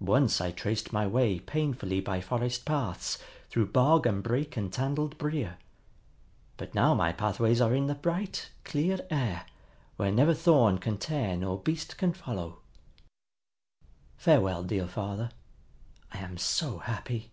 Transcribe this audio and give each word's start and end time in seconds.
Once 0.00 0.40
I 0.40 0.50
traced 0.50 0.92
my 0.92 1.06
way 1.06 1.38
painfully 1.38 2.00
by 2.00 2.20
forest 2.20 2.64
paths 2.64 3.18
through 3.50 3.66
bog 3.70 4.04
and 4.04 4.20
brake 4.20 4.56
and 4.56 4.72
tangled 4.72 5.16
brier. 5.16 5.58
But 6.56 6.74
now 6.74 6.92
my 6.92 7.12
pathways 7.12 7.60
are 7.60 7.72
in 7.72 7.86
the 7.86 7.94
bright, 7.94 8.50
clear 8.64 8.98
air, 9.10 9.46
where 9.94 10.10
never 10.10 10.34
thorn 10.34 10.78
can 10.78 10.98
tear 10.98 11.36
nor 11.36 11.56
beast 11.60 11.96
can 11.96 12.12
follow. 12.12 12.62
Farewell, 14.16 14.64
dear 14.64 14.88
father! 14.88 15.30
I 16.10 16.18
am 16.18 16.36
so 16.36 16.78
happy!" 16.78 17.30